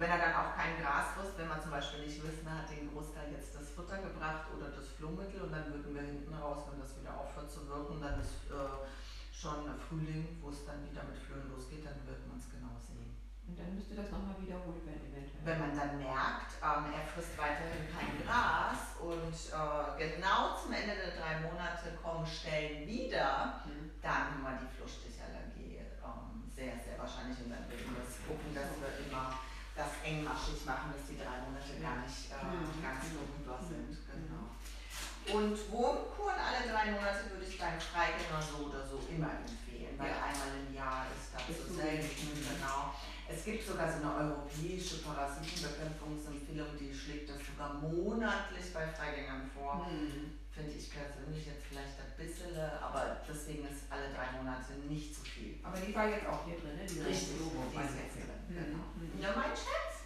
[0.00, 2.88] Wenn er dann auch kein Gras frisst, wenn man zum Beispiel nicht wissen, hat den
[2.88, 6.80] Großteil jetzt das Futter gebracht oder das Flohmittel und dann würden wir hinten raus, wenn
[6.80, 8.80] das wieder aufhört zu wirken, dann ist äh,
[9.40, 13.16] schon Frühling, wo es dann wieder mit Flöhen losgeht, dann wird man es genau sehen.
[13.48, 15.40] Und dann müsste das nochmal wiederholt werden eventuell.
[15.48, 20.92] Wenn man dann merkt, ähm, er frisst weiterhin kein Gras und äh, genau zum Ende
[20.92, 23.96] der drei Monate kommen Stellen wieder, mhm.
[24.04, 28.68] dann haben wir die Fluchstichallergie ähm, sehr, sehr wahrscheinlich und dann würden wir gucken, dass
[28.76, 29.40] wir immer
[29.72, 32.76] das engmaschig machen, dass die drei Monate gar nicht äh, mhm.
[32.84, 33.08] ganz.
[33.08, 33.39] Genau.
[35.32, 40.10] Und Wurmkuren alle drei Monate würde ich beim Freigänger so oder so immer empfehlen, weil
[40.10, 40.26] ja.
[40.26, 42.34] einmal im Jahr ist das so selten.
[42.34, 42.94] Genau.
[43.30, 49.86] Es gibt sogar so eine europäische Parasitenbekämpfungsempfehlung, die schlägt das sogar monatlich bei Freigängern vor.
[49.86, 50.34] Mhm.
[50.50, 55.22] Finde ich persönlich jetzt vielleicht ein bisschen, aber deswegen ist alle drei Monate nicht zu
[55.22, 55.62] viel.
[55.62, 56.84] Aber die war jetzt auch hier drin, ne?
[56.84, 58.34] Die Richtig, die ist jetzt drin.
[58.50, 58.58] Mhm.
[58.58, 58.84] Genau.
[58.98, 59.14] Mhm.
[59.22, 60.02] Ja, mein Schatz.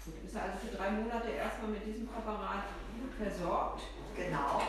[0.00, 2.64] Gut, ist also für drei Monate erstmal mit diesem Präparat
[3.20, 3.82] versorgt.
[4.16, 4.62] Genau.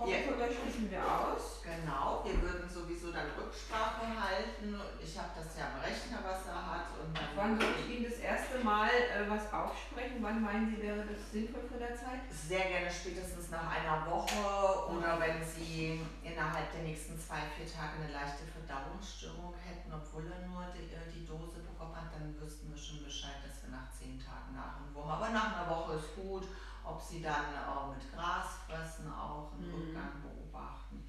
[0.00, 0.16] Ja.
[0.60, 1.60] schließen wir aus.
[1.62, 4.74] Genau, wir würden sowieso dann Rücksprache halten.
[4.98, 6.88] Ich habe das ja am Rechner, was er hat.
[6.98, 10.18] Und dann Wann soll ich Ihnen das erste Mal äh, was aufsprechen?
[10.20, 12.24] Wann meinen Sie, wäre das sinnvoll für der Zeit?
[12.32, 18.00] Sehr gerne spätestens nach einer Woche oder wenn Sie innerhalb der nächsten zwei, vier Tage
[18.00, 22.72] eine leichte Verdauungsstörung hätten, obwohl er nur die, äh, die Dose bekommen hat, dann wüssten
[22.72, 25.12] wir schon Bescheid, dass wir nach zehn Tagen nach dem Wurm.
[25.12, 26.48] Aber nach einer Woche ist gut
[26.84, 29.74] ob sie dann äh, mit Gras fressen auch einen mhm.
[29.74, 31.04] Rückgang beobachten.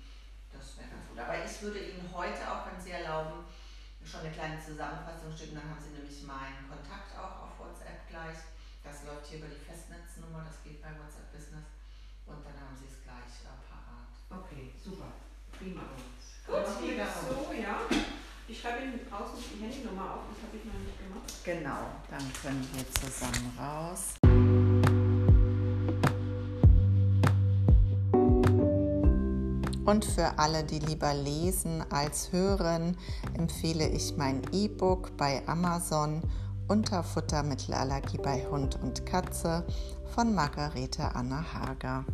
[0.51, 1.19] Das wäre ganz gut.
[1.19, 3.45] Aber ich würde Ihnen heute auch, wenn Sie erlauben,
[4.03, 5.55] schon eine kleine Zusammenfassung schicken.
[5.55, 8.37] Dann haben Sie nämlich meinen Kontakt auch auf WhatsApp gleich.
[8.83, 11.69] Das läuft hier über die Festnetznummer, das geht bei WhatsApp Business.
[12.25, 14.09] Und dann haben Sie es gleich äh, parat.
[14.29, 15.13] Okay, super.
[15.53, 15.85] Prima.
[16.45, 17.85] Gut, wieder so, ja.
[18.47, 21.31] Ich schreibe Ihnen außen die Handynummer auf, das habe ich noch nicht gemacht.
[21.45, 24.20] Genau, dann können wir zusammen raus.
[29.91, 32.95] Und für alle, die lieber lesen als hören,
[33.33, 36.21] empfehle ich mein E-Book bei Amazon
[36.69, 39.65] Unterfuttermittelallergie bei Hund und Katze
[40.15, 42.05] von Margarete Anna Hager.